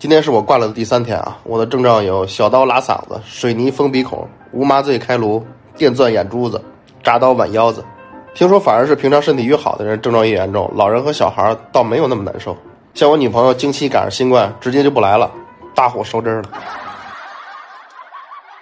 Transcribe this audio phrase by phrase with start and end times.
[0.00, 5.44] 今天是我挂了的第三天啊，我的症状有小刀拉嗓子、水泥封鼻孔、无麻醉开颅、
[5.76, 6.62] 电钻眼珠子、
[7.02, 7.84] 扎刀剜腰子。
[8.32, 12.56] 听说反而是平常身体越好的人症状越严重，老人和小孩倒没有那么难受。
[12.94, 15.28] 像我女朋友经期赶上新冠，直接就不来了，
[15.74, 16.44] 大火收汁了。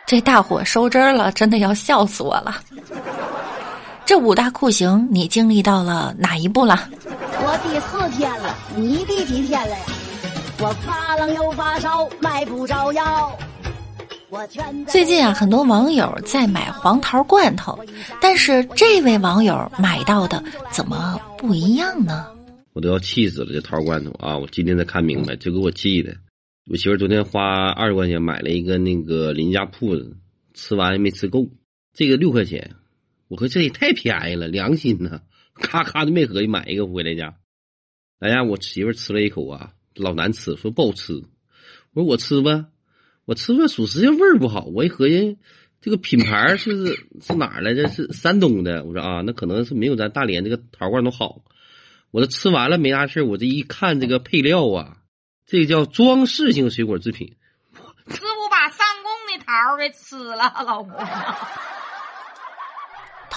[0.07, 2.57] 这大火收汁了，真的要笑死我了。
[4.07, 6.89] 这五大酷刑你经历到了哪一步了？
[7.05, 9.84] 我第四天了，你第几天了呀？
[10.59, 13.39] 我发冷又发烧，买不着药。
[14.30, 17.79] 我全最近啊，很多网友在买黄桃罐头，
[18.22, 22.27] 但是这位网友买到的怎么不一样呢？
[22.72, 23.53] 我都要气死了！
[23.53, 26.16] 这桃罐头啊，我今天才看明白，就给我气的。
[26.71, 30.16] 我媳妇昨天花二十块钱买了一个那个邻家铺子，
[30.54, 31.46] 吃完也没吃够，
[31.93, 32.77] 这个六块钱，
[33.28, 35.20] 我说这也太便宜了，良心呐！
[35.52, 37.34] 咔咔的没合计买一个回来家。
[38.20, 39.72] 哎呀，我媳妇吃了一口啊。
[39.97, 41.14] 老难吃，说不好吃。
[41.92, 42.67] 我说我吃吧，
[43.25, 44.64] 我吃吧，属实这味儿不好。
[44.67, 45.38] 我一合计，
[45.80, 47.88] 这个品牌是 是哪儿来着？
[47.88, 48.84] 是山东的。
[48.84, 51.42] 我说啊，那可能是没有咱大连这个桃罐头好。
[52.11, 54.98] 我这吃完了没啥事我这一看这个配料啊，
[55.44, 57.36] 这个叫装饰性水果制品，
[57.75, 60.97] 师傅把上供的桃给吃了，老婆。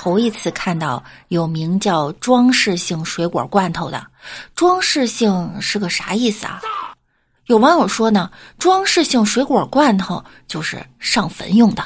[0.01, 4.01] 头一次看到有名叫装饰性水果罐头的，
[4.55, 6.61] 装饰性是个啥意思啊？
[7.47, 11.83] 有网友说呢，装饰性水果罐头就是上坟用的。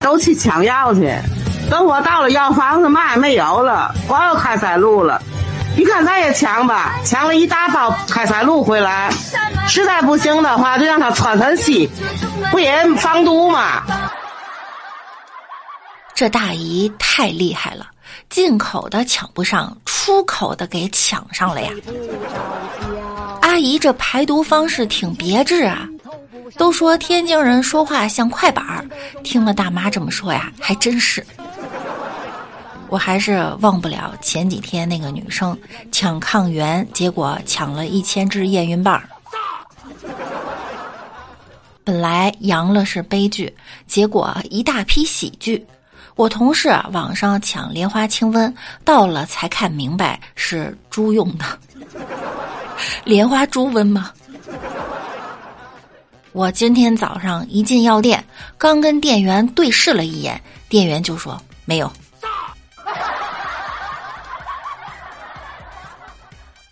[0.00, 1.16] 都去抢药去，
[1.70, 5.22] 等我到了药房子，嘛也没有了，光有开塞露了。
[5.76, 9.08] 你看咱也抢吧，抢了一大包开塞露回来，
[9.68, 11.88] 实在不行的话，就让它穿很细，
[12.50, 13.84] 不也防毒吗？
[16.18, 17.86] 这大姨太厉害了，
[18.28, 21.70] 进口的抢不上，出口的给抢上了呀！
[23.40, 25.88] 阿姨这排毒方式挺别致啊。
[26.56, 28.84] 都说天津人说话像快板儿，
[29.22, 31.24] 听了大妈这么说呀，还真是。
[32.88, 35.56] 我还是忘不了前几天那个女生
[35.92, 39.00] 抢抗原，结果抢了一千支验孕棒。
[41.84, 43.54] 本来阳了是悲剧，
[43.86, 45.64] 结果一大批喜剧。
[46.18, 48.52] 我同事网上抢莲花清瘟，
[48.84, 51.44] 到了才看明白是猪用的，
[53.04, 54.10] 莲花猪瘟吗？
[56.32, 58.22] 我今天早上一进药店，
[58.58, 61.88] 刚跟店员对视了一眼，店员就说没有。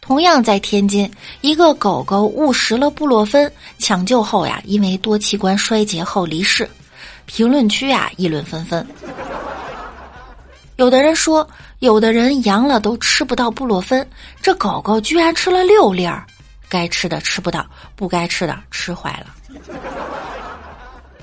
[0.00, 1.08] 同样在天津，
[1.40, 6.68] 一个狗狗误食了布洛芬，抢救后呀，因为多器官衰竭后离世，
[7.26, 8.84] 评论区啊议论纷纷。
[10.76, 11.48] 有的人说，
[11.78, 14.06] 有的人阳了都吃不到布洛芬，
[14.42, 16.26] 这狗狗居然吃了六粒儿，
[16.68, 19.34] 该吃的吃不到，不该吃的吃坏了。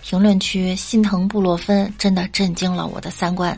[0.02, 3.58] 评论区心疼布洛芬，真的震惊了我的三观。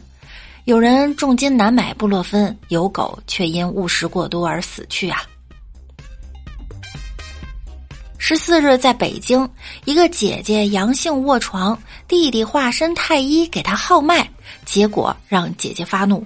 [0.66, 5.22] 有人重金难买布洛芬，有狗却因误食过多而死去啊。
[8.28, 9.48] 十四日，在北京，
[9.84, 14.28] 一个姐姐阳性卧床，弟弟化身太医给她号脉，
[14.66, 16.26] 结果让姐姐发怒：“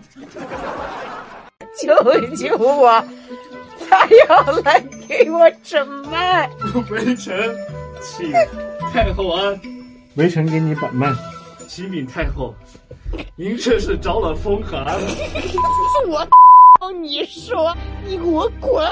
[1.78, 3.04] 救一救我！
[3.90, 6.50] 他要来给我诊脉。”
[6.90, 7.54] 微臣
[8.02, 8.32] 请
[8.94, 9.60] 太后安。
[10.16, 11.14] 微臣给你把脉。
[11.68, 12.56] 启禀太后，
[13.36, 14.86] 您这是着了风寒。
[16.08, 16.26] 我
[17.02, 17.76] 你说，
[18.08, 18.90] 你给我滚！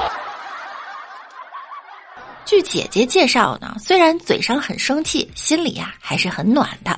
[2.48, 6.98] 据姐姐介绍呢，虽然嘴上很生气，心里呀还是很暖的。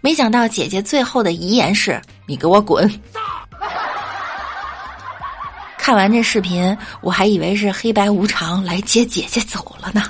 [0.00, 2.88] 没想到姐姐最后的遗言是：“你给我滚！
[5.76, 10.04] ”看完这视频，我还以为是黑白无常来接姐姐走了呢。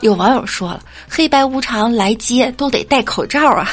[0.00, 3.70] 有网友说了：“黑白无常来接都得戴口罩啊。”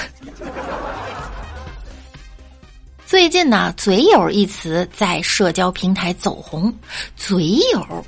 [3.03, 6.71] 最近呢，“嘴友”一词在社交平台走红
[7.17, 8.05] ，“嘴友”。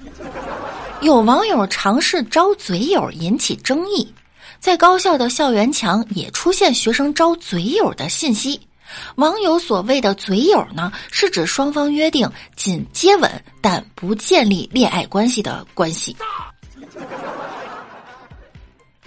[1.01, 4.11] 有网友尝试招嘴友引起争议，
[4.59, 8.59] 在高校的校园墙也出现学生招嘴友的信息。
[9.15, 13.29] 网友所谓的嘴友呢，是指双方约定仅接吻
[13.61, 16.15] 但不建立恋爱关系的关系。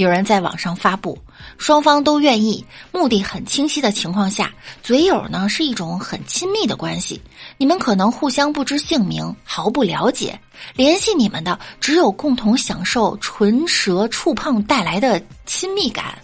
[0.01, 1.19] 有人在网上发布，
[1.59, 4.51] 双方都愿意，目的很清晰的情况下，
[4.83, 7.21] 嘴友呢是一种很亲密的关系。
[7.59, 10.41] 你们可能互相不知姓名，毫不了解，
[10.75, 16.17] 联系你们的只有共同享受唇舌触碰带来的亲密感，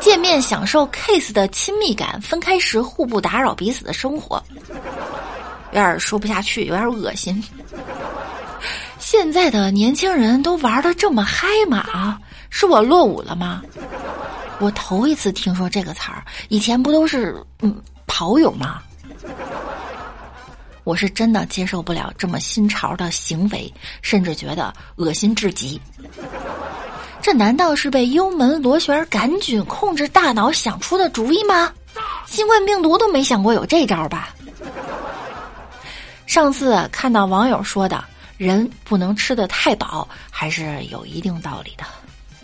[0.00, 4.42] 见面享受 kiss 的亲密感，分开时互不打扰彼此的生活。
[5.72, 7.42] 有点说不下去，有点恶心。
[9.00, 12.18] 现在的年轻人都玩的这么嗨吗？
[12.50, 13.62] 是我落伍了吗？
[14.58, 18.82] 我头一次听说这个词儿，以前不都是嗯跑友吗？
[20.84, 25.80] 我是真的接受不了这么新潮的行为，甚至觉得恶心至极。
[27.20, 31.70] 这难道是被幽门螺旋杆菌控制大脑想出的主意吗？
[32.26, 34.34] 新冠病毒都没想过有这招吧？
[36.26, 38.02] 上次看到网友说的
[38.36, 41.84] “人不能吃的太饱”，还是有一定道理的。